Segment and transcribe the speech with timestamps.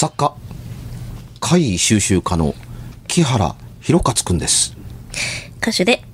[0.00, 0.32] 作家、
[1.40, 2.54] 怪異収集家の
[3.08, 4.76] 木原博勝くんです。
[5.60, 6.04] 歌手で、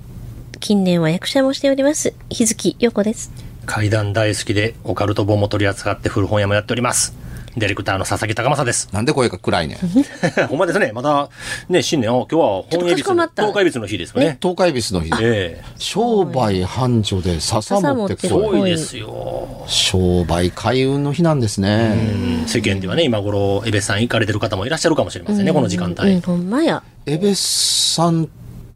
[0.59, 3.31] 近年は役者もしております、日月陽子です。
[3.67, 7.13] 怪談大好きでオカルト本も取り扱って古本屋もやっております。
[7.57, 8.89] ディレクターの佐々木高正です。
[8.91, 9.77] なんで声が暗いねん。
[10.47, 10.91] ほんまですね。
[10.93, 11.29] まだ、
[11.69, 14.37] ね、新年、あ今日は本恵比寿、しこまった東海日の日ですよね。
[14.41, 15.15] 東海ビスの日で。
[15.21, 18.63] ええ商売繁盛で笹持ってく笹持ってる。
[18.63, 19.63] 多いですよ。
[19.67, 21.93] 商売開運の日なんですね。
[22.41, 26.11] うん世間ではね、今頃、エベさん行かれてる方もいらっしゃるかもしれませんね、この時間帯。
[26.11, 26.83] うん、ほんまや。
[27.05, 28.27] エベスさんっ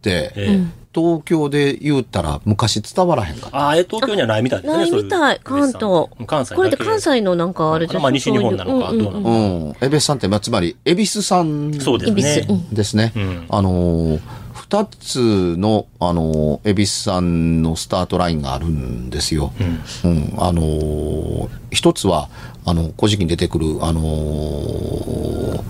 [0.01, 3.57] て、ええ東京で言うたら昔伝わらへんかった？
[3.57, 4.77] ああ、え東京にはないみたいですね。
[4.79, 6.07] ないみたい、関東。
[6.25, 9.75] 関西これで関西のなんかあれじゃまあ西日本なのかどうなのかうん。
[9.81, 12.47] エベスさんって、まあつまり、エビスさんそうです恵比寿ね。
[12.49, 13.05] うんですね。
[13.15, 14.19] んあのー
[14.53, 19.51] 二つの、あのー、恵比寿さんのスタートラインがあるんですよ。
[20.03, 20.33] うん。
[20.37, 22.29] あのー一つは、
[22.65, 25.63] あの、古事記に出てくる、あのー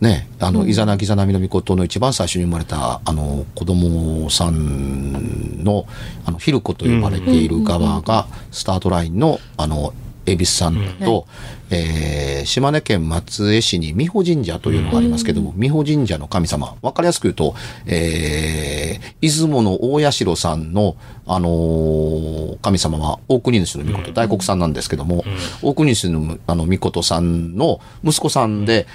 [0.00, 5.86] ね、あの、イザナギザナミの御事の一番最初に生まれた、あの、子供さんの、
[6.26, 9.94] あの、ヒルコと呼ばれている側が、スタートラインの、あの、
[10.26, 11.26] 恵比寿さんと、
[11.70, 17.54] えー島根県松江市に美保神社というのがありますけども、美保神社の神様、わかりやすく言うと、
[17.86, 20.96] えー出雲の大社さんの、
[21.26, 25.24] あのー神様は大国主の御事、大黒さんなんですけども、
[25.62, 28.86] 大国主のあの御事さんの息子さんで、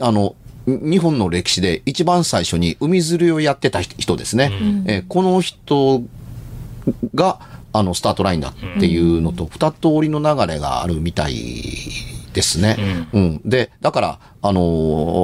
[0.00, 0.34] あの、
[0.68, 4.52] 日本の歴史で一番最初に海釣りをやってた人ですね。
[4.86, 6.02] えーこの人
[7.14, 7.38] が、
[7.72, 11.34] あの、スタートラインだっていうのと、二通りの流れがあるみたい
[12.32, 12.76] ですね。
[13.12, 13.40] うん。
[13.44, 14.60] で、だから、あの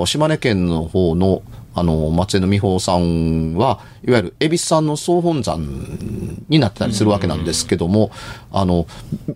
[0.03, 1.43] ー島根県の方の、
[1.75, 5.67] あのー松江の美穂さんは、いわゆる、恵比寿さんの総本山
[6.49, 8.11] になってたりするわけなんですけども、
[8.53, 8.87] あの、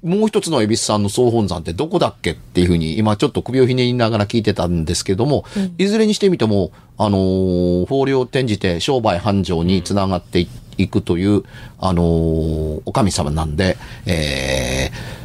[0.02, 5.44] もう一つの恵比寿さんの総本山ってどこだっけっていうふうに、今ちょっと首をひねりながら聞いてたんですけども、
[5.78, 11.42] いずれにしてみても、あのー法令を転じて商売繁盛につながっていいくという、
[11.80, 13.76] あのーお神様なんで、
[14.06, 15.17] えー、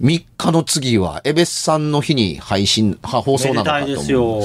[0.00, 4.12] 3日の次は、エベスさんの日に配信、は放送めなのかとでたいです。
[4.12, 4.40] よ。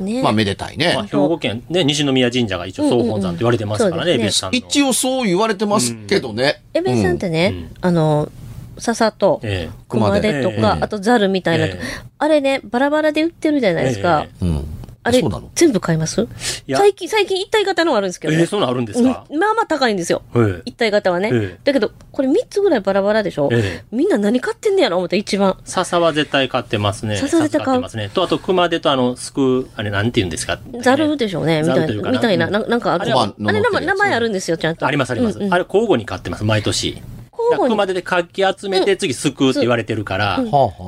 [0.00, 0.22] ね。
[0.22, 1.04] まあ、めでたいねまあ、。
[1.06, 4.58] 兵庫県、ね、西宮神社が一応総本山って言われてますからね、うんうんうんエベさんの。
[4.58, 6.60] 一応そう言われてますけどね。
[6.74, 8.30] エベさんってね、あの、
[8.76, 11.80] 笹と、ええ熊手とか、ええあとザルみたいな、ええ
[12.18, 14.26] あれね、バラバラで売ってるじゃないですか。
[14.42, 14.77] えうん。
[15.08, 16.26] あれそうなの、全部買います？
[16.72, 18.40] 最近、最近一体型のがあるんですけどね。
[18.40, 19.24] ええそんなんあるんですか？
[19.28, 20.22] うんまあまあ高いんですよ。
[20.36, 21.30] ええ一体型はね。
[21.32, 24.96] ええだけど、これ3つぐらいバラバラでしょ、ええみんな何買ってんねやろ？
[24.98, 25.56] 思った一番。
[25.64, 27.16] 笹は絶対買ってますね。
[27.16, 28.10] 笹絶対買うってますね。
[28.12, 30.58] と、あと、熊手とあの、すく、あれ、なんて言うんですか？
[30.82, 32.10] ザルでしょうね、みたいな。
[32.10, 33.02] みたいな、うんななんかある。
[33.02, 34.86] あれはあれ名前、名前あるんですよ、ちゃんと。
[34.86, 35.38] ありますあります。
[35.38, 37.00] あれ、交互に買ってます、毎年。
[37.50, 40.42] 交互に熊手でかき集めて、次、すくうって言われてるから。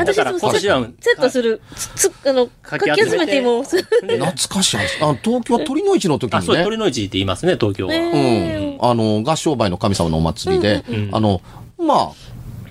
[0.04, 1.60] だから今年はセットする。
[1.74, 5.02] つ、つ、あの、かかき集めてもう、懐かしい話。
[5.02, 6.64] あ東京は鳥の市の時あ、そう、にね。
[6.64, 7.92] 鳥の市って言いますね、東京は。
[7.92, 8.88] ねうん。
[8.90, 11.40] あの、合商売の神様のお祭りで、あの、
[11.78, 12.10] まあ、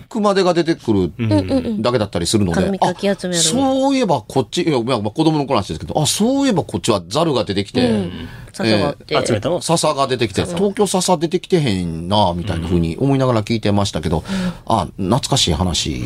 [0.10, 1.12] 熊手が出てくる
[1.82, 3.40] だけだったりするので、紙かき集める。
[3.40, 8.10] あそういえばこっち、いや、まあ、子供の頃の話ですけど、あ、そういえばこっちはザルが出てきて、
[8.52, 9.26] 笹があって。
[9.26, 9.62] 集めたの？
[9.62, 14.24] 笹が出てきて、東京笹出てきてへんな、みたいな風に思いながら聞いてましたけど、
[14.66, 16.02] あ、懐かしい話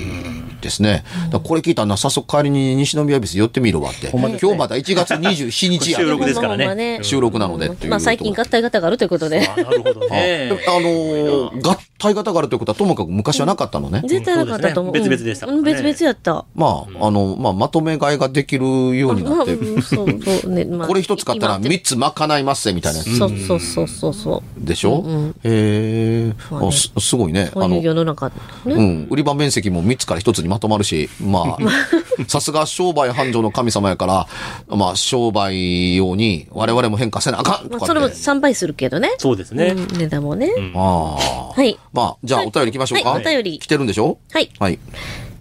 [0.62, 1.04] ですね。
[1.26, 4.10] だからこれ聞いたらな、早速帰りに西宮ビス寄ってみるわって。
[4.10, 7.00] 今日まだ1月27日や収録ですからね。
[7.02, 7.90] 収録なのでっていう。
[7.90, 9.48] まあ最近合体型があるということで。
[9.48, 10.50] あなるほどね。
[10.68, 14.02] あのー合体型があるということはともかく昔はなかったのね。
[14.06, 14.94] 絶対なかったと思う。
[14.94, 16.46] 別々でしたねうん別々やった。
[16.56, 18.66] まあ、あの、まあ、まとめ買いができる
[18.98, 20.66] ようになって、うんそうそうね。
[20.66, 24.66] まあこれ一つ買ったら三つ賄いますぜみたいなやつそうそうそうそうそう。
[24.66, 25.04] でしょ、
[25.44, 27.52] へえ、まあねあすすごいね。
[27.54, 28.30] そういう世の中。
[28.30, 28.34] ね。
[28.66, 29.08] うん。
[29.10, 31.58] 売り場面積も3つから1つにまとまるし、まあ、
[32.28, 34.28] さすが商売繁盛の神様やから、
[34.76, 38.22] まあ、商売用に我々も変化せなあかんとまあそれもかって。
[38.22, 39.12] 3倍するけどね。
[39.18, 39.68] そうですね。
[39.68, 40.50] うん値段もね。
[40.76, 41.54] ああ。
[41.54, 41.78] はい。
[41.92, 43.10] まあ、じゃあお便り行きましょうか。
[43.12, 44.18] はいお便り来てるんでしょ？
[44.32, 44.50] はい。
[44.60, 44.80] はい。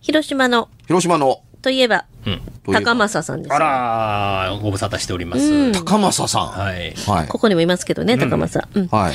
[0.01, 2.39] 広島の、広島の、といえば、といえ
[2.73, 3.59] ば高政さんですあ。
[3.59, 5.73] らー、ご無沙汰しております。
[5.73, 6.47] 高政さん。
[6.49, 6.93] はい。
[7.07, 7.29] はい。
[7.29, 8.69] ここにもいますけどね、高政。
[8.75, 8.89] うん。
[8.89, 9.13] はい。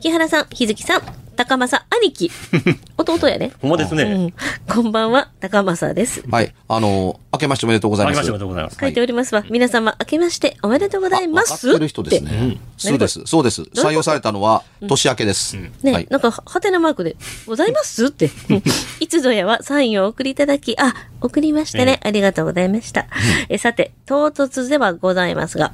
[0.00, 1.02] 木原さん、日月さん、
[1.36, 2.30] 高政兄貴。
[2.96, 3.52] 弟やね。
[3.60, 4.02] ほんまですね。
[4.04, 4.34] うん。
[4.74, 6.22] こんばんは、高政です。
[6.30, 6.54] はい。
[6.68, 8.18] あの、明けましておめでとうございます。
[8.18, 8.76] ありましておめでとうございます。
[8.80, 9.44] 書いておりますわ。
[9.50, 11.70] 皆様、明けましておめでとうございます。
[11.70, 12.56] ってる人ですね。
[12.78, 13.20] そうです。
[13.26, 13.62] そうです。
[13.74, 15.56] 採用されたのは年明けです。
[15.82, 16.06] ね、はい。
[16.10, 17.16] なんか、はてなマークで、
[17.46, 18.06] ございます？
[18.06, 18.30] って。
[18.50, 18.62] う ん
[19.00, 22.00] いつぞやはサインをお送りいただき、あ、送りましたね。
[22.02, 23.06] ありがとうございました。
[23.48, 25.72] えさて、唐突ではございますが、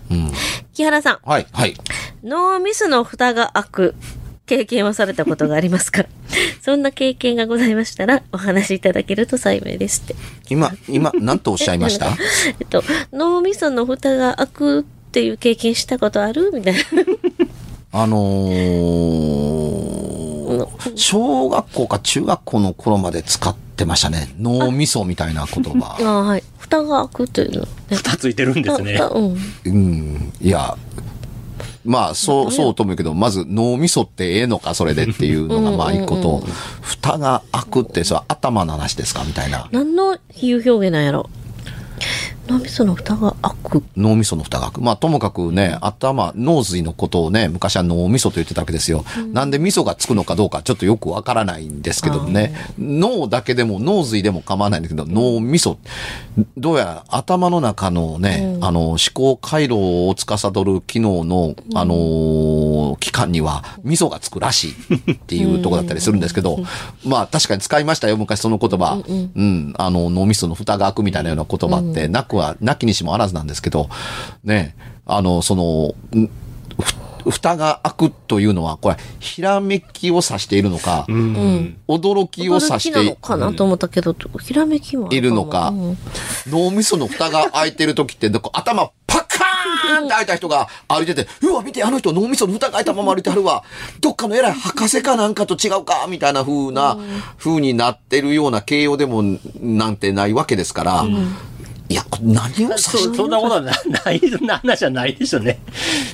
[0.74, 1.46] 木原さん、はい。
[1.52, 1.76] はい。
[2.24, 3.94] ノーミスの蓋が開く
[4.52, 6.02] 経験をされたことがありますか？
[6.02, 6.08] ら、
[6.60, 10.14] そんな経験がございましたら、お話しいただけると幸いですって。
[10.50, 12.08] 今、今、何とおっしゃいました？
[12.60, 12.84] えっと、
[13.14, 16.50] 脳みその蓋が開くっていう経験したことある？
[16.52, 16.80] みたいな。
[17.94, 24.34] あのー、小学校か中学校の頃まで使ってましたね。
[24.38, 25.96] 脳みそみたいな言葉。
[26.00, 26.42] ああ、はい。
[26.58, 27.60] 蓋が開くっていうの。
[27.62, 28.98] ね、蓋ついてるんですね。
[28.98, 29.36] あうん。
[29.64, 30.76] うん、いや、
[31.84, 36.42] まあ、そう、そうと思うけど、まず脳みそってええのか、それでっていうのが、まあ一個と、
[36.80, 39.68] 蓋が開くって、それは頭の話ですかみたいな。
[39.72, 41.28] 何の比喩表現なんやろ？
[42.48, 43.82] 脳みその蓋が開く。
[43.96, 44.80] 脳みその蓋が開く。
[44.82, 49.04] まあ、ともかくね、頭、脳髄のことをね、昔は脳みそと言ってたわけですよ。
[49.32, 52.54] なんで味噌がつくのかどうか、ちょっとよくわからないんですけどね。
[52.78, 55.78] 脳だけでも、脳髄でも構わないんだけど、脳みそ。
[56.56, 62.62] どうやら頭の中のね、あの、思考回路を司る機能の、あのー
[63.02, 66.58] 器官には、味噌がつくらしいっていうとこだったりするんですけど、
[67.04, 69.02] まあ、確かに使いましたよ、昔その言葉。
[69.06, 73.88] うん、あの、脳みその蓋が開くみたいなような言葉って、なくは、なきにしもあらずなんですけど、
[74.44, 75.94] ね、あの、その、
[77.30, 81.76] 蓋が開くというのは、これ、ひらめきを指しているのか、うん。
[81.88, 85.68] 驚きを指してかなと思ったけど、ひらめきもあいるのか。
[85.68, 85.98] うん、
[86.48, 93.62] 脳みその蓋が開いてる時って、頭パカーンって開いた人が歩いてて、うわ、見て、あの人脳みその蓋が開いたまま歩いてはるわ。
[94.00, 96.98] どっかの偉い博士かなんかと違うか、みたいな風な、
[97.38, 99.22] 風になってるような形容でも
[99.60, 101.04] なんてないわけですから、
[101.92, 103.70] いや、何をそそんなことはな
[104.12, 105.58] い、そんな話はないでしょうね。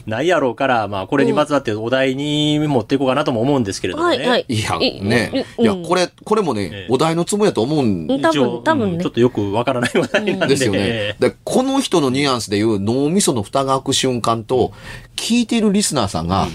[0.06, 4.16] ないやろうから、まあ、これにまつわってお題に持っていこうかなとも思うんですけれどもね。
[4.18, 4.46] はいはい。
[4.48, 5.46] いや、ね。
[5.56, 9.12] いや、これ、これもね、お題のつもりだと思うんうん多分、多分ちょっ。
[9.12, 10.54] とよくわからない話題なんで。
[10.54, 11.16] ですよね。
[11.20, 14.72] で、この人のニュアンスでいう脳みその蓋が開く瞬間と、
[15.14, 16.48] 聞いているリスナーさんが、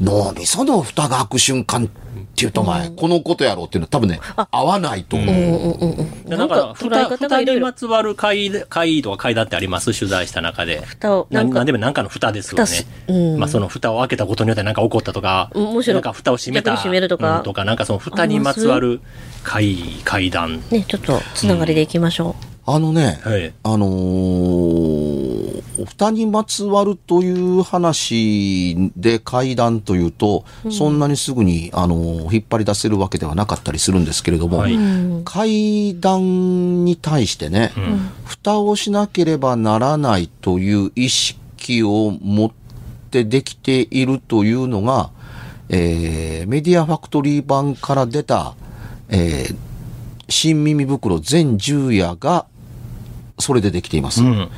[0.00, 2.04] 脳みその蓋が開く瞬間って
[2.42, 4.20] 言うとお前、このことやろうっていうのは多分ね、
[4.50, 6.28] 合わないと思う。
[6.28, 7.72] なんか、捉え蓋、方がいろいろ蓋にま。
[7.72, 9.98] つわる階階とか階段ってあります？
[9.98, 10.80] 取材した中で。
[10.84, 16.76] 蓋を、なんかななんで、もなんかの蓋ですよねまあその蓋を開けたことによって何か起こったとか、うんむしろなんか蓋を閉めた。
[16.76, 19.00] 閉めるとかうんとか、なんかその蓋にまつわる
[19.42, 20.62] 階、階段。
[20.70, 22.34] ね、ちょっと、つながりでいきましょ
[22.66, 23.52] あのね、はい。
[23.62, 34.74] あのー、蓋にまつわるという話で階段というと、そんなにすぐに、あのー引っ張り出せるわけではなかったりするんですけれども、はい。
[34.74, 34.78] う。
[34.78, 35.24] うん。
[35.24, 42.50] 階段に対してね、ん蓋をしなければならないという意識を持っ
[43.10, 45.10] てできているというのが、
[45.68, 48.54] えーメディアファクトリー版から出た、
[49.10, 49.56] えー
[50.28, 52.46] 新耳袋全10夜が
[53.38, 54.22] それでできています。
[54.22, 54.50] うん。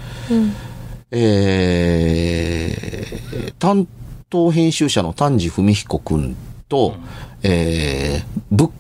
[1.11, 3.89] えー担
[4.29, 6.37] 当編集者の丹治文彦くん
[6.69, 6.97] と、
[7.43, 8.71] えーブッ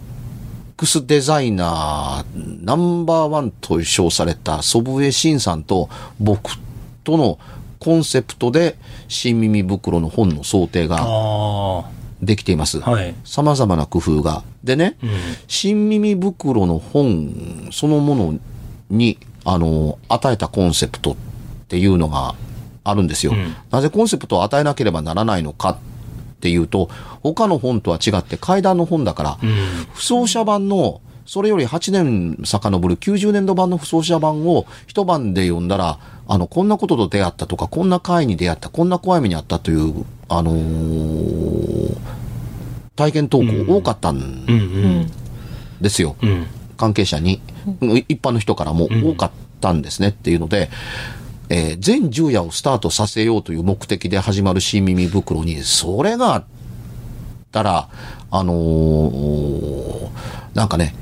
[0.77, 5.89] クスデザイナーナンバーワンと称された祖父江慎さんと
[6.21, 6.51] 僕
[7.05, 7.39] との
[7.79, 8.77] コンセプトで
[9.09, 11.91] 新耳袋の本の想定があ
[12.21, 12.81] できています。
[12.85, 12.91] あ。
[12.91, 13.15] はい。
[13.25, 14.43] 様々な工夫が。
[14.65, 15.11] でね、うん。
[15.49, 18.39] 新耳袋の本そのもの
[18.91, 21.17] に、あの、与えたコンセプトっ
[21.69, 22.35] ていうのが
[22.85, 23.33] あるんですよ。
[23.33, 25.77] うんなぜコンセプトを与えなければならないのかっ
[26.41, 26.91] ていうと、
[27.23, 29.55] 他の本とは違って階段の本だから、うん。
[29.95, 41.97] 不走者版の、それより8年遡る90年度版の不走者版を一晩で読んだら、あの、こんなことと出会ったとか、こんな会に出会った、こんな怖い目にあったという、あのー
[42.97, 45.07] 体験投稿多かったん。
[45.81, 46.17] ですよ。
[46.23, 46.47] うん。
[46.79, 47.43] 関係者に、
[48.09, 50.71] 一般の人からも多かったんですねっていうので、
[51.49, 56.45] えー全10夜をスタートさせようという目的で始まる新耳袋に、それがあっ
[57.53, 57.89] たら、
[58.31, 60.09] あのー
[60.55, 60.95] なんかね、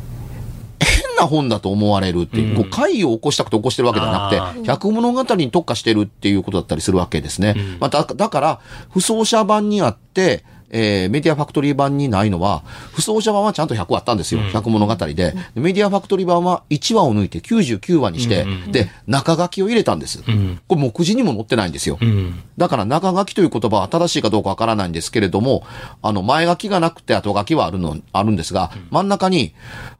[0.80, 2.56] 変な本だと思われるっていう、うん。
[2.56, 7.54] こう会議を起こしたくて起こしてるわけではなあくて、百物語に特化してるっていうことだったりするわけですね。
[7.56, 7.78] うん。
[7.80, 10.44] まあ、だだから、不走者版にあって、
[10.76, 12.62] えーメディアファクトリー版にないのは、
[12.92, 14.40] 不走者版はちゃんと100あったんですよ。
[14.40, 15.14] うん100物語で。
[15.14, 20.22] でメディアファクトリー版は1話を抜いて99話にして、うんうんで、中書きを入れたんです。
[20.26, 20.60] うん。
[20.66, 21.96] これ目次にも載ってないんですよ。
[22.00, 22.42] うん。
[22.58, 25.64] だから中書きという言葉は正しいかどうかわからないんですけれども、
[26.02, 29.54] あの、前書きがなくて後書きはあるの、あるんですが、真ん中に、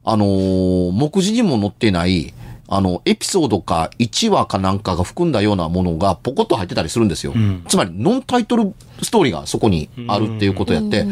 [0.05, 2.35] あのー目次にも載っていない、
[2.69, 7.33] あの、エピソードか1話かなんかが含んだようなものがポコッと入ってたりするんですよ。
[7.33, 11.07] んつまり、ノンタイトルストーリーがそこにあるっていうことやって、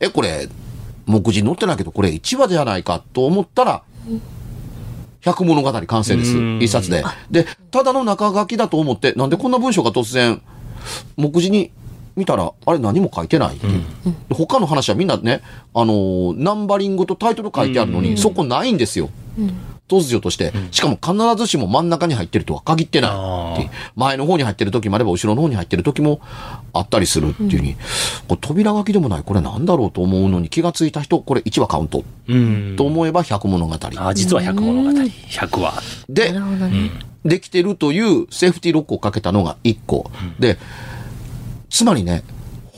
[0.00, 0.48] え、これ、
[1.06, 3.82] 目次載ってないけど、これ1話じゃないかと思ったら、
[5.20, 6.58] 百物語完成ですうん。
[6.62, 7.02] 一冊で。
[7.30, 10.40] で、ただの中書きだと思って、なんでこんな文章が突然、
[11.16, 11.70] 目次に
[12.14, 13.82] 見たら、あれ何も書いてないっていう。
[14.28, 15.42] で他の話はみんなね、
[15.74, 19.10] あのーナンバリングとタイトル書いてあるのに、そこないんですよ。
[19.88, 26.20] 突如として、しかも必ずしも真ん中に入ってるとは限ってないって前の方に入ってる時もあれば後ろの方に入ってる時も
[26.72, 27.76] あったりするっていうふうに、
[28.40, 32.74] 扉書きでもないこれなんだろうと思うのに気がついた人これ1話カウントうん。
[32.76, 34.90] と思えば100物語あ、実は100物語。
[34.90, 35.82] 100話。
[36.08, 36.34] で。
[37.24, 40.10] できてるというセーフティーロックをかけたのが1個。
[40.38, 40.58] で、
[41.68, 42.22] つまりね、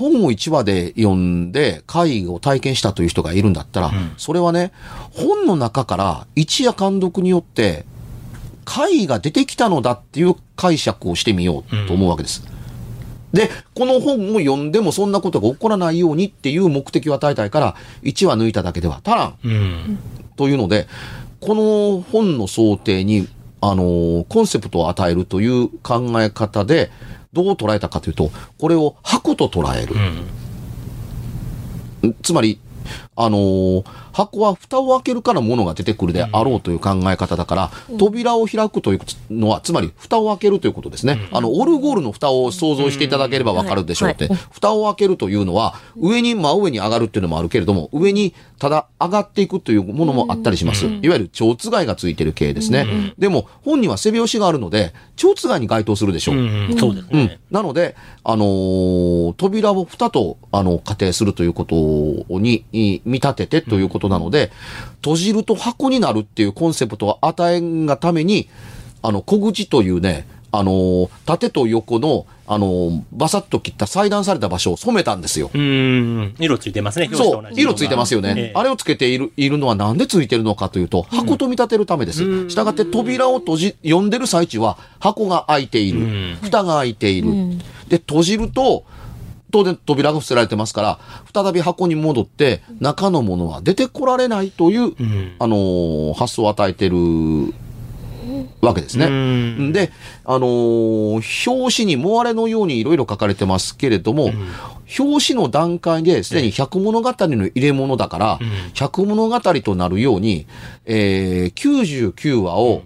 [0.00, 4.72] 本を1話で読んで会を体験したという人がいるんだったら、それはね、
[5.12, 7.84] 本の中から一夜監督によって
[8.64, 12.42] 会が出てきたのだっていう解釈をしてみようと思うわけです。
[13.34, 19.34] で、この本を読んでもそんなことが起こらないようにっていう目的を与えたいから、1話抜いただけでは足らん。
[19.44, 19.98] うん。
[20.36, 20.88] というので、
[21.40, 23.28] この本の想定に、
[23.60, 26.90] あのーコンセプトを与えるという考え方で、
[27.32, 29.94] どう捉えたかというと、これを箱と捉える。
[32.22, 32.58] つまり、
[33.16, 39.00] あのー箱は蓋を開けるから物が出てくるであろうという考え方だから、扉を開くという
[39.30, 41.28] のは、つまり蓋を開けるということですね。
[41.32, 50.86] あの、オルゴールの蓋を想像していただければわかるでしょうって、はい蓋を開けるというのは、上に真上に上がるっていうのもあるけれども、上にただ上がっていくというものもあったりします。
[50.86, 53.14] いわゆる蝶つがいがついてる系ですね。
[53.18, 56.36] でも、本には背拍子があるので、蝶つがいに該当するでしょう。
[56.36, 56.76] うん。
[56.78, 57.40] そうですうんね。。
[57.50, 61.74] なので、あのー扉を蓋と、あの、仮定するということ
[62.38, 64.50] に、い見立ててということなので、
[65.02, 68.48] 閉じると箱になるっていうコンセプトを与えんがために、
[69.02, 75.50] あの、小口というね、あのー縦と横の、あのーバサッと切った裁断された場所を染めたんですよ。
[75.54, 76.34] うん。
[76.40, 77.06] 色ついてますね。
[77.06, 78.34] 表そう色ついてますよね。
[78.36, 82.50] ええあれをつけている、いるのはなんでついてるのかというと、箱と見立てるためです。
[82.50, 86.00] したがって扉を閉じ、読んでる最中は箱が開いている。
[86.00, 87.30] ん蓋が開いている。
[87.88, 88.84] で、閉じると、
[89.50, 90.98] 当然扉が伏せられてますから、
[91.32, 95.32] 再び箱に戻って、中のものは出てこられないという、ん。
[95.38, 96.96] あのー発想を与えてる
[98.60, 99.06] わけですね。
[99.06, 99.72] うん。
[99.72, 99.90] で、
[100.24, 104.30] あのー表紙にモアレのようにいろいろ書かれてますけれども、
[104.98, 108.38] 表紙の段階ですでに百物語の入れ物だから、
[108.74, 110.46] 百物語となるように、
[110.84, 112.82] えー、99話を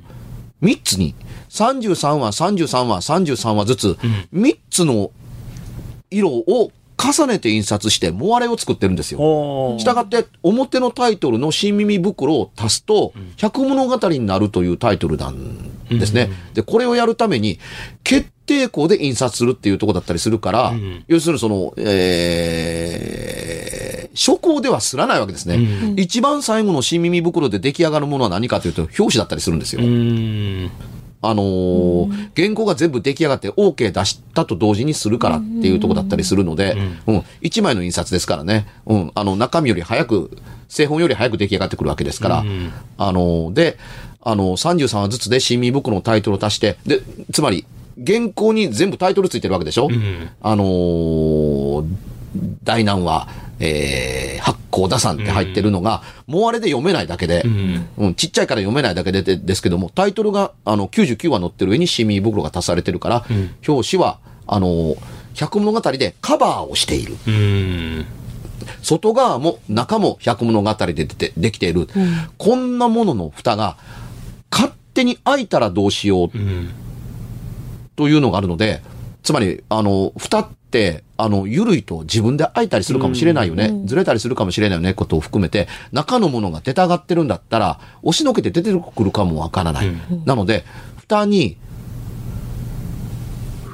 [0.63, 1.15] 3つに、
[1.51, 3.99] 33話、33話、33話ずつ、
[4.33, 5.11] 3つの
[6.15, 9.19] 色を重ねて印刷して、モアレを作ってるんですよ。
[9.79, 16.31] したがって、表のタイトルの新耳袋を足すと、百物語になるというタイトルなんですね。
[16.55, 17.59] で、これをやるために、
[18.05, 25.95] 決定校で印刷するっていうところだったりするから、ん要するにその、えー、初稿ではすらないわけですね。
[25.97, 29.83] 一番最後の新耳袋で出来上がるものは何かというと、表紙だったりするんですよ。
[31.25, 31.31] うん。
[31.31, 36.77] あのー原稿が全部出来上がって OK 出したと同時にするからっていうところだったりするので、
[37.07, 40.37] うん、一枚の印刷ですからね、うん、あの、中身より早く、
[40.69, 42.45] 製本より早く出来上がってくるわけですから、
[42.99, 43.79] あのーで、
[44.23, 47.01] あのー、33話ずつで新見袋のタイトルを足して、で、
[47.33, 47.67] つまり、
[48.05, 49.89] 原稿に全部タイトルついてるわけでしょ、
[50.41, 51.87] あのー
[52.65, 53.29] 大難は、
[53.61, 54.43] えー、
[54.75, 57.43] 八甲田山って入ってるのが、もうあれで読めないだけで、
[57.97, 63.25] うんちっちゃいから読めないだけででですけども、タイトルが、あの、99話載ってる上にシミ袋が足されてるから、
[63.67, 64.97] 表紙は、あの、
[65.35, 67.17] 百物語でカバーをしている。
[67.27, 68.07] うん。
[68.83, 71.89] 外側も中も百物語で出てできている、
[72.39, 73.77] こんなものの蓋が
[74.51, 76.71] 勝手に開いたらどうしよううん。
[77.97, 78.83] というのがあるので、
[79.25, 83.73] つまり、あの、蓋って、あの、ゆるいと自分で開いたりするかもしれないよね。
[83.87, 89.87] ずれたりするかもしれないよね、ことを含めて、中のものが出たがってるんだったら、押しのけて出てくるかもわからない。
[90.27, 90.67] なので、
[90.99, 91.57] 蓋に、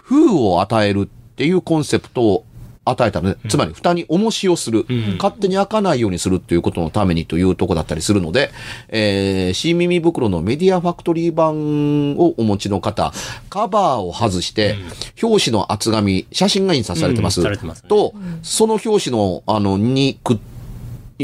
[0.05, 2.45] 封を与えるっていうコンセプトを
[2.91, 4.87] 与えたので、つまり蓋に重しをする、
[5.19, 8.51] 勝手に開かないようにするっていうことのためにというとこだったりするので、
[8.89, 13.13] えー、新耳袋のメディアファクトリー版をお持ちの方、
[13.49, 14.77] カバーを外して、
[15.23, 17.41] 表紙の厚紙、写真が印刷されてます。
[17.41, 17.89] うんますね。
[17.89, 20.39] と、その表紙の、あの、にくっ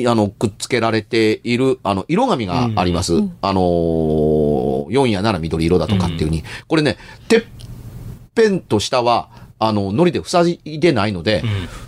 [0.06, 3.14] あの、くっつけられている、あの、色紙があります。
[3.40, 6.44] あのー、4や7緑色だとかっていうふうに。
[6.66, 7.44] これね、てっ
[8.34, 11.42] ぺんと下は、あの、糊で塞いでないので、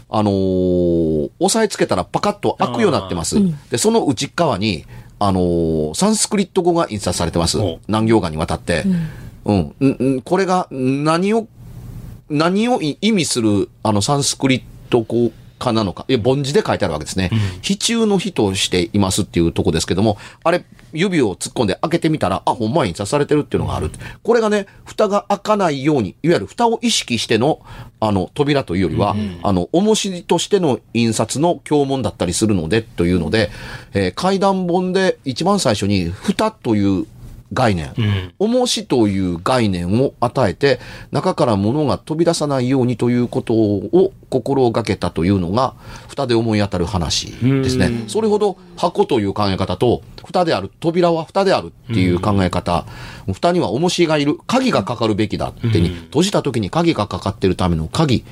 [0.09, 3.37] あのー押さえつけたらパカッと開くようになってます。
[3.71, 4.85] で、その内側に、
[5.19, 7.79] あのーサンスクリット語が印刷されてますお。
[7.89, 8.85] 何行間にわたって。
[9.45, 9.75] うん。
[9.81, 11.47] うんうんこれが何を、
[12.31, 17.31] 何を意味する、あの、サンスクリット語かなのか、いや、凡字で書いてあるわけですね。
[17.62, 23.91] 非中の日としていますっていうとこですけども、あれ、指を突っ込んで開けてみたら、あ、ほんまに刺されてるっていうのがある。
[24.23, 27.61] これがね、蓋が開かないように、いわゆる蓋を意識しての、
[28.00, 33.50] あの、扉というよりは、あの、重しとしての印刷の教文だったりするので、というので、
[33.95, 37.07] えー階段本で一番最初に、蓋という
[37.52, 37.95] 概念、
[38.38, 40.81] 重しという概念を与えて、
[41.12, 45.75] 中から物が飛び出さないようにということを心がけたというのが、
[46.09, 48.05] 蓋で思い当たる話ですね。
[48.09, 52.85] それほど箱という考え方と、蓋である、扉は蓋であるっていう考え方、
[53.33, 58.25] 蓋には重しがいる、鍵がかかるべきだってに、閉じた時に鍵がかかってるための鍵、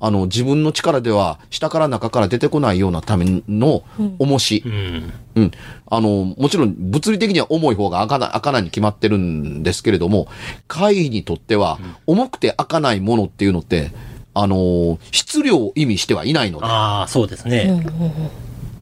[0.00, 3.82] あの、自分の力では下から中から出てこないようなための
[4.18, 5.12] 重し、うん。
[5.34, 5.50] うん。
[5.86, 10.28] あの、もちろん物理的には重い方が開かない、開かないに決まってるんですけれども、
[10.68, 13.92] 会議にとっては、重くて開かないものっていうのって、
[14.34, 17.82] あの、質量を意味してはいないので、ああ、そうですね。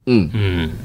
[0.06, 0.14] うん。
[0.14, 0.78] うん。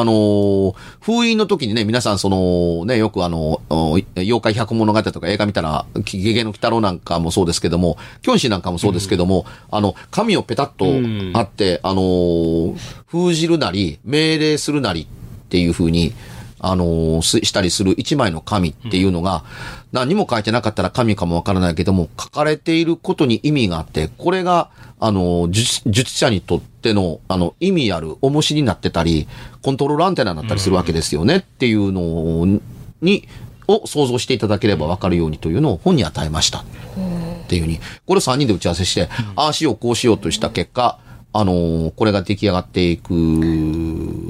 [0.00, 12.76] あのー封印の時にね、皆さんその、ね、よくあの、お妖怪百物語とか映画見たら、ゲゲゲの鬼太郎なんかもそうですけども、キョンシーなんかもそうですけども、あの、紙をペタッとあって、あのー
[13.06, 16.12] 封じるなり、命令するなりっていう風に、
[16.58, 19.44] あのしたりする一枚の紙っていうのが、
[19.92, 29.26] 何も書いてなかったら紙かもわからないけども、書かれていることに意味があって、これが、あの、術術者にとっての、あの、意味ある重しになってたり、
[29.62, 32.60] コントロールアンテナになったりするわけですよねっていうの
[33.02, 33.26] に、
[33.68, 36.60] を想像していただければわかるようにというのを本に与えました。
[36.60, 36.62] っ
[37.48, 40.98] ていうふうに、これを3人で打ち合わせして、ああしよう、こうしようとした結果、
[41.32, 43.12] あのーこれが出来上がっていく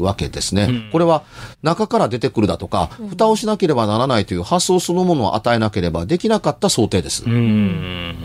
[0.01, 0.89] わけですね。
[0.91, 1.23] これは
[1.63, 7.25] 中から出てくるだとか、蓋をしなければならないという発想そのものを与えなければできなかった想定です。
[7.25, 8.17] うん。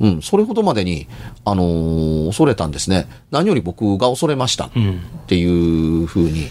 [0.00, 1.06] うん、それほどまでに、
[1.44, 3.08] あのー恐れたんですね。
[3.30, 4.70] 何より僕が恐れました。
[4.74, 5.00] うん。
[5.24, 6.48] っていうふうに、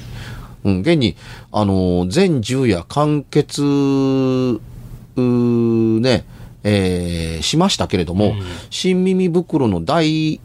[0.64, 1.16] うん、現に、
[1.52, 6.26] あの、全銃や完結、うーね、
[6.64, 8.36] えーしましたけれども、
[8.70, 10.40] 新耳袋の第、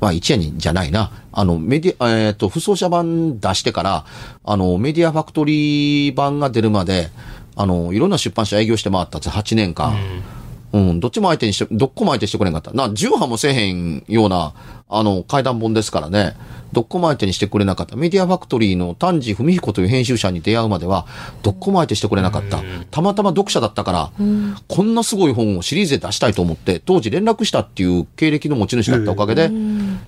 [0.00, 1.10] まあ、一夜にじゃないな。
[1.32, 4.04] あの、メディア、えっ、と、不走者版出してから、
[4.44, 7.10] あの、メディアファクトリー版が出るまで、
[7.56, 9.92] あの、いろんな出版社営業して回ったんです8年間。
[9.92, 10.22] うん、
[10.72, 12.72] どっちも相手にして、どっこも相手してくれんかった。
[12.72, 14.54] な、重版もせえへんような、
[14.88, 16.36] あの、階段本ですからね。
[16.72, 17.96] どっこも相手にしてくれなかった。
[17.96, 21.06] メディアファクトリーの丹治文彦という編集者に出会うまでは、
[21.42, 22.62] どっこも相手してくれなかった。
[22.92, 24.12] たまたま読者だったから、
[24.68, 29.50] こんなすごい本をシリーズで出したいと思って、当時連絡したっていう経歴の持ち主だったおかげで、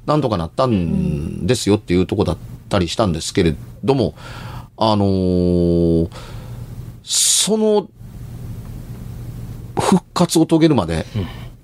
[0.06, 2.36] なんとかなったんですよっていうとこだっ
[2.68, 4.14] たりしたんですけれども、
[4.76, 6.08] あのー
[7.04, 7.88] その、
[9.92, 11.04] 復活を遂げるまで、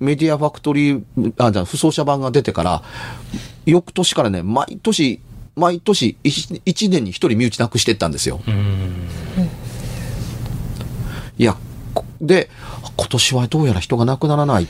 [0.00, 1.02] メディアファクトリー、
[1.38, 2.82] あ、じゃあ、不走者版が出てから、
[3.64, 5.20] 翌年からね、毎年、
[5.56, 8.40] 毎年一、一年に一人身内なくしていったんですよ。
[11.38, 11.56] いや、
[11.94, 12.50] こで、
[12.98, 14.68] 今年はどうやら人が亡くならない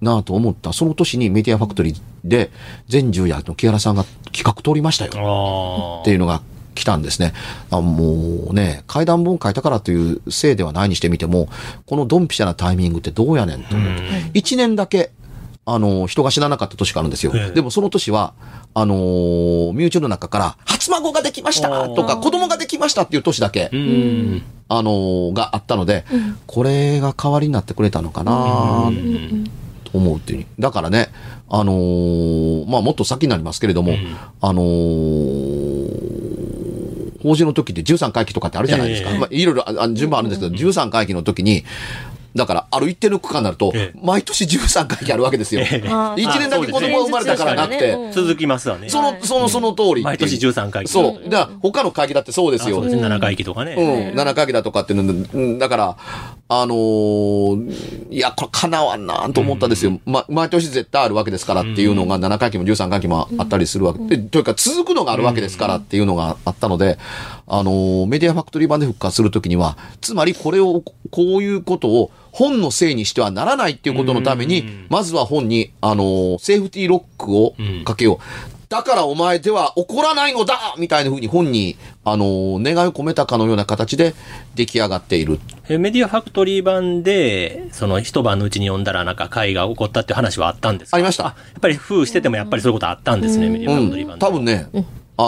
[0.00, 2.52] なと思った、その年にメディアファクトリーで、
[2.86, 5.98] 全従夜の木原さんが企画通りましたよ。
[5.98, 6.42] あっていうのが
[6.74, 7.32] 来たんですね。
[7.70, 11.48] あもうね、階段本書いたからというせいではないにしてみても、
[11.86, 14.02] このドンピシャなタイミングってどうやねんと思って。
[14.34, 15.10] 一年だけ、
[15.66, 17.32] あの、人が死ななかった年があるんですよ。
[17.34, 18.32] ええでもその年は、
[18.74, 23.68] あのー身内の中から、初孫ができましたとか、子供ができましたっていう年だけ、あ。
[23.72, 24.42] うん。
[24.68, 26.04] あのーがあったので、
[26.46, 28.90] これが代わりになってくれたのかな
[29.84, 30.46] と思うっていう。
[30.58, 31.08] だからね、
[31.48, 33.94] あのーまあもっと先になりますけれども、
[34.40, 35.59] あのー
[37.22, 39.10] 法事の時って13回忌とかってあるじゃないですか。
[39.10, 41.64] ええまあいろいろああ順番あるんですけど、13回忌の時に、
[42.34, 45.62] だから、ある一定の区間になるとええ、毎年13回忌あるわけですよ。
[45.62, 45.88] ええ。
[45.88, 46.20] あー。
[46.20, 48.88] 一年だけ子供が生まれたからなくて、うん続きますわね。
[48.88, 50.02] その、その、その通り。
[50.02, 50.84] 毎年13回。
[50.84, 51.28] 忌そう。
[51.28, 52.78] だ他の会議だってそうですよ。
[52.78, 53.02] あそうですね。
[53.02, 53.74] 7回忌とかね。
[53.74, 55.96] うん、7回忌だとかっていうだから、
[56.48, 60.00] あのーいや、これ叶わんなと思ったんですよ。
[60.04, 64.00] ま、毎年絶対あるわけですからっていうのが7回忌も13回忌もあったりするわけ。
[64.04, 66.98] で、というか続くのがあるわけですからっていうのがあったので、
[67.46, 78.18] あのーメディアファクトリー版で復活するときには、つまりこれを、こういうことを本のせいにしてはならないっていうことのために、まずは本に、あのーセーフティーロックをかけよう。
[78.68, 84.14] だからお前では怒らないのだみたいな風に本に、あのー願いを込めたかのような形で
[84.54, 85.40] 出来上がっている。
[85.68, 90.96] えメディアファクトリー版で、その一晩のうちに読んだらなんか会が起こったっていう話はあったんですか？
[90.96, 94.26] ありましたやっぱり封しててもやっぱりそういうことあったんですね、メディアうファクトリー版、で。
[94.26, 94.66] ん多分ね、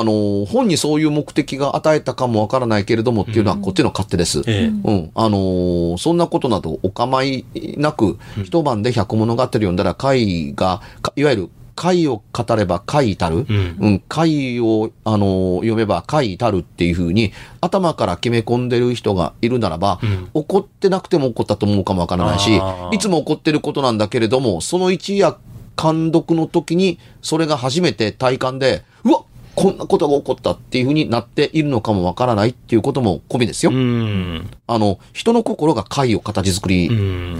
[0.00, 4.42] あのー本にそういう目的が与えたかもわからないけれどもっていうのはこっちの勝手です。
[4.46, 4.66] ええ。
[4.66, 5.11] うん。
[5.14, 7.44] あのーそんなことなどお構い
[7.76, 13.76] なく、一晩で百物語読んだら会が、かいわゆる回を語れば回至る、うん。
[13.81, 20.28] うん、回を、あの、読めば回至るっていうふうに、頭から決め込んでる人がいるならば、うん。
[20.33, 22.61] 怒ってなくても怒ったと思うかもわからないし
[22.92, 25.37] いつも怒ってることなんだけれども、その一夜、
[25.81, 29.24] 監読の時に、それが初めて体感で、うわ
[29.55, 33.73] こんなことが起こったっていうふうになっているのかもわからないっていうことも込みですよ。
[33.73, 34.51] うん。
[34.67, 37.38] あの、人の心が回を形作りうん。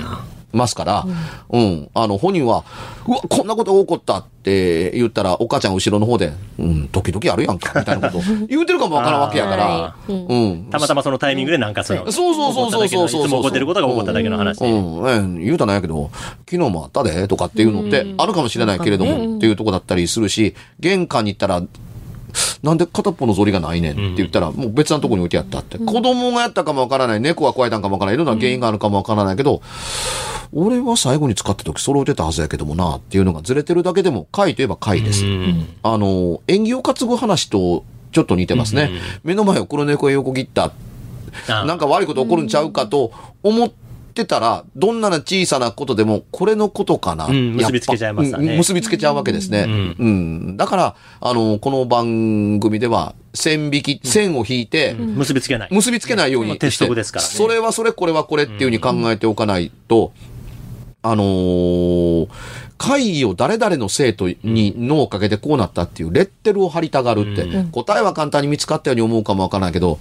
[0.53, 1.07] ますから、
[1.51, 2.65] うん、あの、本人は、
[3.07, 10.65] うわ、こんなことが起こったって言ったら、お母ちゃん後ろの方で、うん、時々あるやんか、みたいなこと 言うてるかもわからんわけやからは、いうんうん。
[10.71, 13.25] たまたまそのタイミングでなんかその、そうそうそうそうそうそう。
[13.27, 14.71] いつも起こってることが起こっただけの話で。
[14.71, 16.11] うん、うん、言うたなんやけど、
[16.49, 21.63] 昨日もあったで、とかっていうのってあるかもしれないけれども、っていうとこだったりするし、玄関に行ったら、
[22.63, 25.79] なんで片っぽのぞりがないねんって言ったら、もう別なとこに置いてやったって。
[25.79, 29.63] 子供がやったかもわからない、猫が加えたんかもわからない、いろんな原因があるかもわからないけど、
[30.53, 35.25] 俺は最後に使った時揃えてたはずやけどもな、っていうのがずれてるだけでも、回といえば回です。
[35.25, 38.91] うんあの、縁起を担ぐ話とちょっと似てますね。
[39.25, 40.73] 目の前を黒猫へ横切った。
[41.49, 43.11] あなんか悪いこと起こるんちゃうかと
[43.43, 43.75] 思って
[44.13, 47.27] たら、どんな小さなことでも、これのことかな。
[47.27, 49.67] うん結びつけちゃいますわねうん結びつけちゃうわけですね。
[49.99, 50.57] うん。
[50.57, 55.69] だから、あの、この番組では、線引き、線を引いて、結びつけない。
[55.71, 60.13] 結びつけないようにまあ鉄則ですからねそれはそれ、これはこれっていうふうに考えておかないと、
[61.03, 62.29] あのー
[62.79, 69.99] 会議を誰々の生徒に脳をかけてこうなったっていうレッテルを貼りたがるって、答えは簡単に見つかったように思うかもわからないけど、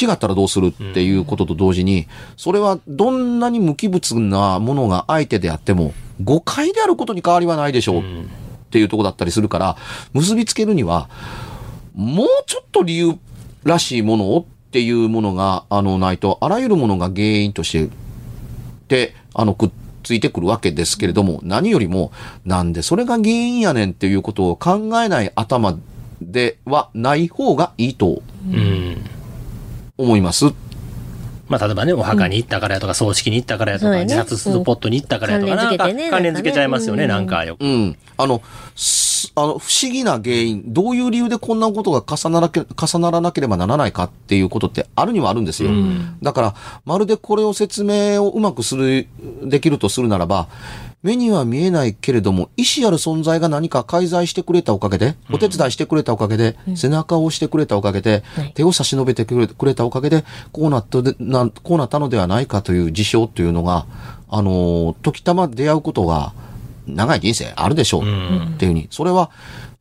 [0.00, 8.00] 違ったらどうするっていうことと同時に、それはどんなに無機物なものが相手であっても、誤解であることに変わりはないでしょう。
[8.00, 9.76] っていうとこだったりするから、
[10.12, 11.08] 結びつけるには、
[11.94, 13.18] もうちょっと理由
[13.64, 17.90] らしいものをっていうものが、あの、ないと、あらゆるものが原因として、
[18.88, 19.70] で、あの、くっ
[20.08, 22.12] ついてくるわけですけれども、何よりも、
[22.46, 25.78] なんでそれが原因やねんっていうことを考えない頭
[26.22, 29.04] ではない方がいいとうん。
[29.98, 30.46] 思います。
[31.48, 37.64] まあ、例えばね、お墓に行ったからやとか、葬式に行ったからやとか、自殺スポットに行ったからやとか、うんなんか関連付けてね関連付けちゃいますよね、なんんかよく。
[37.66, 37.96] うん。
[38.16, 38.40] あの、
[38.76, 45.70] すあの、不思議な原因、どういう理由でこんなことが重ならけ重ならなければならないかっていうことってあるにはあるんですよ。
[46.22, 46.54] だから、
[46.84, 49.06] まるでこれを説明をうまくする、
[49.42, 50.48] できるとするならば、
[51.02, 58.52] 目には見えないけれども、意志ある存在が何か介在してくれたおかげで、お手伝いしてくれたおかげで、背中を押してくれたおかげで、はい。
[58.52, 63.86] 手を差し伸べてくれたおかげで、こうなったでな、こうなったのではないかという事象というのが、
[64.28, 66.32] あのー、時たま出会うことが、
[66.88, 68.02] 長い人生あるでしょう。
[68.02, 68.04] っ
[68.58, 69.30] ていうふうに、それは、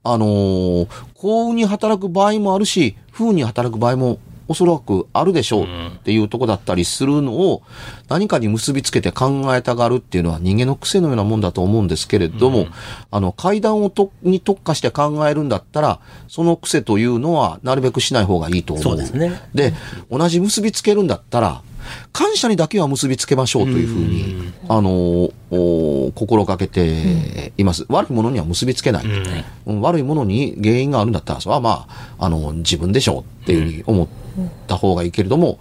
[0.03, 5.63] あのー幸運に働く場合もあるし、不運に働く場合もおそらくあるでしょう。
[5.63, 7.63] っていうとこだったりするのを
[8.07, 12.67] 何かに結びつけて考えたがるっていうのは人間の癖のようなもんだと思うんですけれども、
[13.11, 18.83] あの、階段をとに特化して考えるんだったら、その癖というのはなるべくしない方がいいと思う。
[18.83, 19.41] そうですね。
[19.53, 19.73] で、
[20.09, 21.61] 同じ結びつけるんだったら、
[22.11, 27.85] 感謝にだけは結びつけましょうというふうに、あの、お心がけています。
[27.89, 29.05] 悪いものには結びつけない。
[29.65, 29.81] うん。
[29.81, 34.07] 悪いものに原因があるんだったら、それはまあ、あの、自分でしょうっていうふうに思っ
[34.67, 35.59] た方がいいけれども、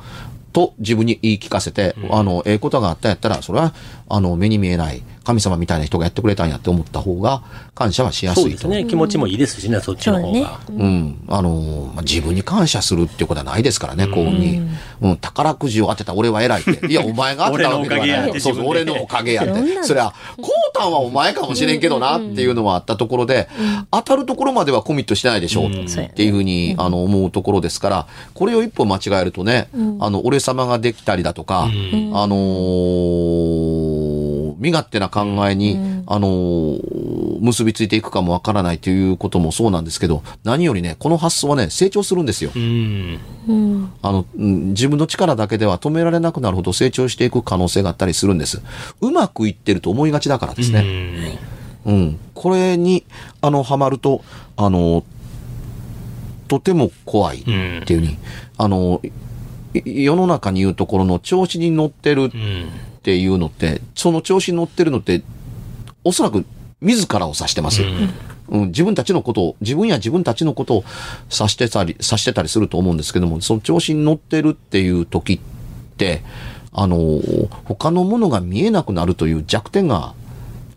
[0.52, 3.74] と自分に言い聞かせて、あの、ええことがあったんやったら、それは、
[4.08, 7.42] あの、目に見えない神様みたいな人がやってくれたんやって思った方が、
[7.74, 8.40] 感謝はしやすいと。
[8.42, 8.84] そうですね。
[8.84, 10.60] 気持ちもいいですしね、そっちの方そうが。
[10.70, 11.24] うん。
[11.26, 14.62] あの、まあ、自分に感謝するっていうことはないですからね、幸運に。
[15.02, 15.16] うん。
[15.16, 16.78] 宝くじを当てた俺は偉いって。
[16.86, 18.40] いや、お前が当てたわけでは俺のおかげやない。
[18.40, 19.82] そうそう、俺のおかげやっそんなんて。
[19.82, 23.48] そりゃ、こうたんはお前かもしれんけどなっていうのはあったところで、
[23.90, 33.85] 当たるところまではコミットしてないでしょうっていうふうに、あの、思うところですから、これを一歩間違えるとね、あの、俺様ができたりだとか、あのー
[34.66, 42.50] 身勝手な考えに、あのー結びついていくかもわからないということもそうなんですけど、何よりね、この発想はね、成長するんですよ。
[42.56, 43.18] うん。
[43.46, 43.92] うん。
[44.02, 48.62] あの、うん自分の力だけでは止められなくなるほど成長していく可能性があったりするんです。
[49.00, 51.38] うまくいってると思いがちだからですね。
[51.84, 52.18] うん。
[52.34, 53.04] これに、
[53.42, 54.22] あの、ハマると、
[54.56, 55.04] あの、
[56.48, 58.18] とても怖いっていうふうに、
[58.56, 59.00] あの、
[59.74, 62.30] い世の中に言うところの調子に乗ってるうん。
[63.06, 65.22] っていうのって、その調子に乗ってるのって、
[66.02, 66.44] おそらく
[66.80, 67.82] 自らを指してます。
[68.48, 70.84] うん、自分たちのことを、自分や自分たちのことを
[71.30, 75.38] 指してたり、指してたりすると思うんですけども、その調子に乗ってるっていう時っ
[75.96, 76.24] て、
[76.72, 77.20] あの、
[77.64, 80.14] 他のものが見えなくなるという弱点が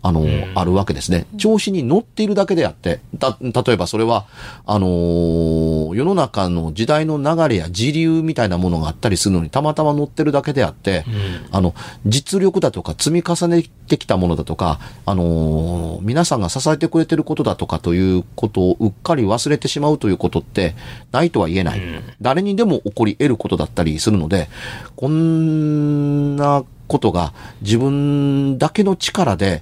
[0.02, 1.26] あの、あるわけですね。
[1.38, 4.26] 調子に乗っているだけであって、た、例えばそれは、
[4.66, 11.04] あのー世の中の時代の流れや時流みたいなものがあったりするのにたまたま乗ってるだけであって、
[11.52, 11.74] あの、
[12.06, 20.76] 実力だとか積み重ねてきたものだとか、あのー皆さんが支えてくれてることだとかということをうっかり忘れてしまうということって
[21.12, 21.82] ないとは言えない。
[22.22, 24.50] 誰にでも起こり得ることだったりするので、
[24.96, 29.62] こんなことが自分だけの力で、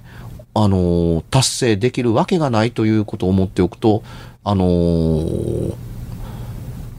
[0.60, 4.02] あのー達成できるわけがないということを思っておくと、
[4.42, 5.74] あのー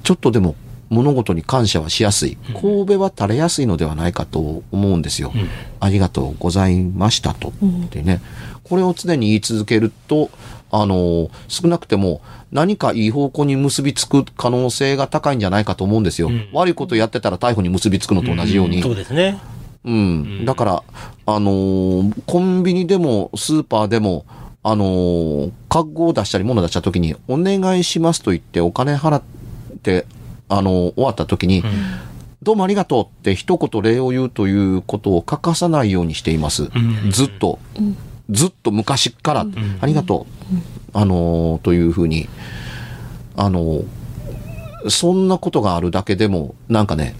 [0.03, 0.55] ちょっとでも
[0.89, 2.37] 物事に感謝はしやすい。
[2.59, 5.31] 神戸は垂れやすいのではないかと思うんですよ。
[5.79, 7.49] ありがとうございましたと。
[7.49, 7.51] っ
[7.89, 8.21] てね。
[8.63, 10.29] これを常に言い続けると、
[10.71, 16.29] あのー少なくても何かいい方向に結びつく可能性が高いんじゃないかと思うんですよ。
[16.29, 18.81] ん悪いことやってたら逮捕に結びつくのと同じように。
[18.81, 19.37] そうですね。
[19.85, 20.45] うん。
[20.45, 20.83] だから、
[21.25, 24.25] あのーコンビニでもスーパーでも、
[24.63, 29.23] あのー、カゴを出したり物出した時に、お願いしますと言ってお金払っ
[29.81, 30.05] て、
[30.49, 31.63] あのー終わった時に、
[32.41, 36.63] どうもありがとうって一言礼を言うということを欠かさないようにしています。
[36.63, 37.59] んずっと。
[38.29, 39.45] ずっと昔から、
[39.81, 40.55] ありがとう。
[40.93, 42.27] あのーというふうに、
[43.35, 43.85] あのー
[44.87, 47.13] そんなことがあるだけでも、なんかね、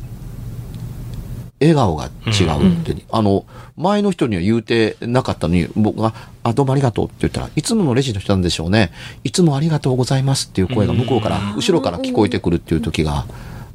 [1.60, 3.45] 笑顔が違うって、あの、
[3.76, 8.91] 前の人には言うてなかったのに、僕が、あ、どうもありがとうって言ったら、いつものレジの人なんでしょうね。
[9.24, 13.26] いつもありがとうございますっていう声が向こうから、後ろから聞こえてくるっていう時が、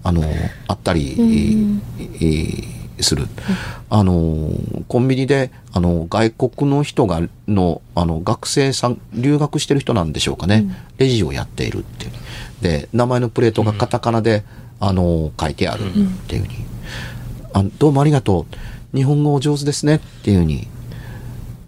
[0.03, 0.23] あの、
[0.67, 1.15] あったり、
[1.99, 3.27] えーする。
[3.91, 4.51] あの、
[4.89, 10.65] コンビニで、あの、外国の人が、の、あの、学生さん、留学してる人なんでしょうかね。
[10.99, 12.13] レジをやっているっていう。
[12.63, 14.45] で、名前のプレートがカタカナで、
[14.81, 15.93] あの、書いてあるっ
[16.27, 16.55] ていうふうに。
[17.55, 18.47] あどうもありがと
[18.93, 18.97] う。
[18.97, 20.67] 日本語お上手ですねっていうふうに。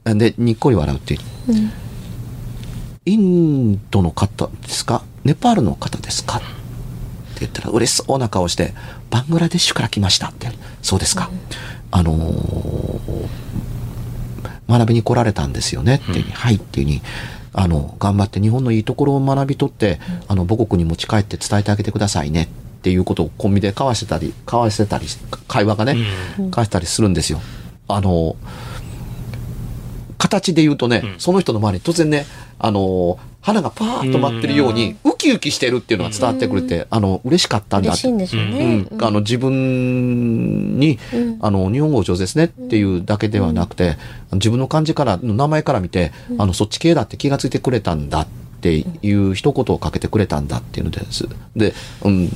[0.05, 1.20] で、にっこり笑うっていう。
[3.05, 5.05] インドの方ですか？
[5.22, 6.38] ネパールの方ですか？
[6.38, 6.46] って
[7.40, 8.75] 言ったら嬉しそうな顔して、
[9.11, 10.49] バングラデシュから来ましたって。
[10.83, 11.31] そうですか。
[11.92, 13.29] あのー
[14.68, 17.01] 学びに来られたんですよねっていうふうに、はいっていうに、
[17.53, 22.49] あの、頑張って日本のいいところを学び取って、あの、母国に持ち帰って伝えてあげてくださいねっ
[22.87, 25.07] ていうことをコンビニで交わしてたり、交わしてたり、
[25.49, 25.96] 会話がね、
[26.38, 27.40] 交わしたりするんですよ。
[27.88, 28.37] あの、
[30.18, 32.27] 形で言うとね、その人の周りに突然ね、
[32.61, 38.07] あの、花がパーッと舞ってるように、ウキウキしてるっていうのが伝わってくるって、あの、嬉しかったんだって。
[38.07, 38.87] 嬉しいんでね。
[38.88, 41.01] うん、あの自分に、
[41.40, 43.96] あの日本語お上手ですねっていうだけではなくて、
[44.35, 51.29] 自分の漢字からの名前から見て、あのそっち系だって気がついてくれたんだっていう一言をかけてくれたんだっていうのです。
[51.55, 52.31] で、うん、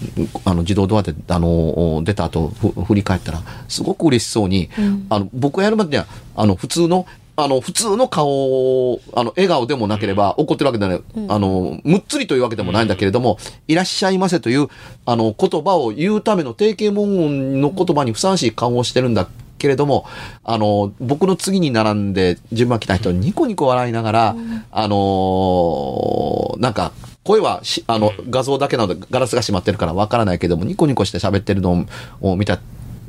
[0.45, 4.71] あの自動ドアであの出た後ふ振り返ったらすごく嬉しそうに、
[5.09, 14.69] あの僕がやるまでにはあの普通のあの、普通の顔を、あの、笑顔でもなければ、怒ってるわけではない、あの、むっつりというわけでもないんだけれども、いらっしゃいませという、
[15.07, 19.27] あの、言葉を言うための定型文言の言葉にふさわしい顔をしてるんだ
[19.61, 20.07] けれども、
[20.43, 24.37] あの、僕の次に並んで順番来た人に、ニコニコ笑いながら、
[24.73, 26.93] あのなんか、
[27.23, 31.87] 声はし、あの、画像だけなので、ガラスが閉まってるからわからないけども、ニコニコして喋ってるの
[32.21, 32.59] を見た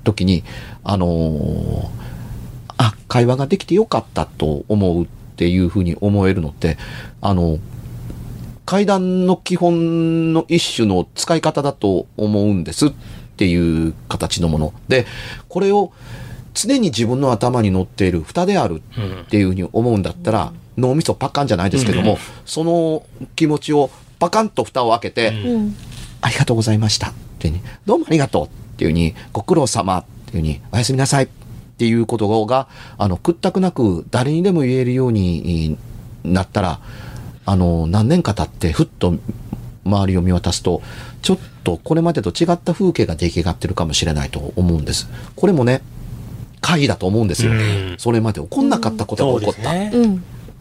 [0.03, 0.43] 時に、
[0.83, 2.11] あのー
[2.81, 6.77] あ、会話ができてよかったと思うっていうふうに思えるのって、
[7.21, 7.59] あの、
[8.65, 12.91] 階段の基本の一種の使い方だと思うんですっ
[13.37, 14.73] ていう形のもの。
[14.87, 15.05] で、
[15.47, 15.91] これを
[16.53, 18.81] 常に自分の頭に乗っている蓋である
[19.25, 23.03] っていうふうに思うんだったら、脳みそパカンじゃないですけども、その
[23.35, 25.75] 気持ちをパカンと蓋を開けて、うん。
[26.21, 31.27] ありがとうございましたっていうに、どうもありがとうっていうふうに、ご苦労様っていうふうに、おやすみなさいっ
[31.77, 35.77] ていうことが、あの、屈託なく誰にでも言えるように
[36.23, 36.79] なったら、
[37.45, 39.15] あの、何年か経ってふっと
[39.83, 40.81] 周りを見渡すと、
[41.23, 45.09] ちょっとこれまでと違った風景が出来上がってるかもしれないと思うんです。
[45.35, 45.81] これもね、
[46.61, 47.95] 会だと思うんですようん。
[47.97, 49.71] それまで起こんなかったことが起こった。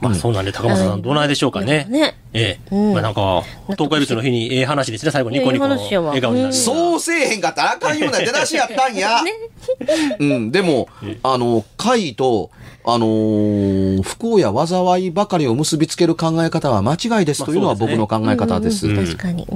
[0.00, 1.86] まあそうなんで、高松さん、どうないでしょうかね。
[1.90, 2.16] ね。
[2.32, 2.74] ええ。
[2.74, 3.42] うんまあなんか、
[3.76, 6.52] 東海別の日にええ話ですね、最後ニコニコ笑顔になる。
[6.54, 9.20] そうせえへんかったらあかんような出だしやったんや。
[10.18, 10.88] うん、でも、
[11.22, 12.50] あの、会と、
[12.82, 18.86] あのー不幸や災いばかりを結びつける考え方は間違いですというのは僕の考え方です。
[18.86, 19.46] ううんん確かに。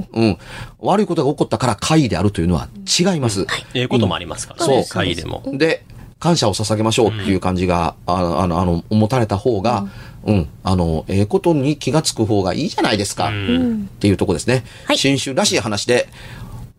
[0.79, 2.67] 悪いことが起こったから会であるというのは
[2.99, 3.47] 違います。
[3.73, 5.41] ええこともありますからそうね、会でも。
[5.53, 5.83] で、
[6.25, 9.85] 感謝を捧げましょうっていう感じが、あの、あの、あの持たれた方が、
[10.23, 13.27] うん、あの、ええことに気がつく方がいいじゃないですか。
[13.27, 13.83] うんうん。
[13.83, 14.63] っていうとこですね。
[14.85, 16.09] はい新種らしい話で、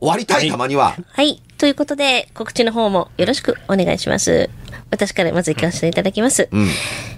[0.01, 0.97] 終わりたい、たまには。
[1.13, 1.41] はい。
[1.59, 4.51] ということで、告知の方もよろしくお願いします。
[4.91, 6.49] 私からまず行かせていただきます。
[6.51, 6.69] うん。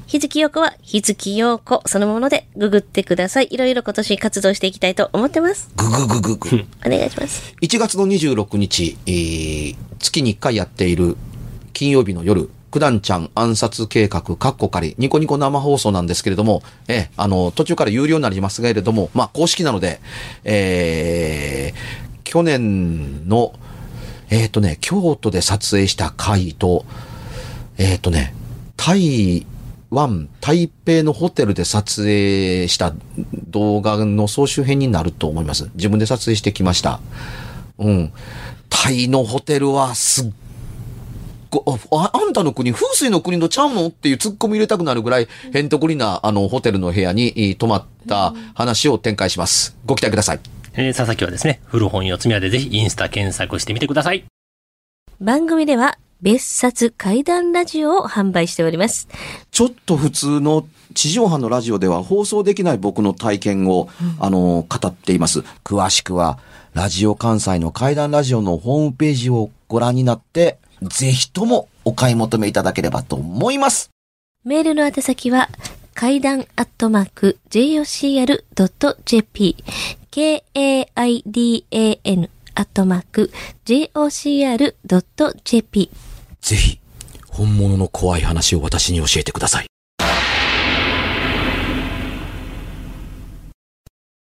[0.07, 3.49] 日月陽子は日月陽子そのものでググってください。
[3.51, 5.71] いろいろ今年活動していきたいと思ってます。
[5.77, 6.65] ぐぐぐぐぐ。
[6.85, 7.55] お願いします。
[7.63, 11.17] 1月の26日、えー月に1回やっている
[11.79, 20.01] 金曜日の夜、九段ちゃん暗殺計画、カッコ仮、ニコニコ生放送なんですけれども、えあの、途中から有料になりますけれども、まあ、公式なので、
[20.43, 23.55] えー去年の、
[24.29, 26.85] えっ、とね、京都で撮影した回と、
[27.79, 28.35] えっ、とね、
[28.77, 29.47] 台
[29.91, 32.93] 湾、台北のホテルで撮影した
[33.47, 35.71] 動画の総集編になると思います。
[35.77, 37.01] 自分で撮影してきました。
[37.79, 38.13] うん。
[38.69, 40.33] タイのホテルはすっ、
[41.91, 43.89] ああんたの国、風水の国のちゃうの？
[43.89, 49.77] っていうツッコミ入れたくなるぐらい、へんとくりな、あの、ホテルの部屋にえー泊まった話を展開します。
[49.87, 50.41] ご期待ください。
[50.75, 54.25] えー佐々木はですね、古本四つ宮でぜひインスタ検索してみてください。
[55.21, 59.09] 番組では別冊怪談ラジオを販売しております。
[59.51, 65.41] ちょっと普通の地上波のラジオでは放送できない僕の体験を、あの、語っています。
[65.63, 66.39] 詳しくは、
[66.75, 73.91] ラジオ関西の怪談ラジオのホームページをご覧になって、ぜひともお買い求めいただければと思います。
[74.45, 75.49] メールの宛先は、
[75.95, 79.57] 階段アットマーク jocr.jp
[80.11, 80.91] k-a-i-d-a-n
[82.55, 83.33] アットマーク
[83.65, 84.71] jocr.jp
[86.41, 86.79] ぜひ、
[87.29, 89.67] 本物の怖い話を私に教えてください。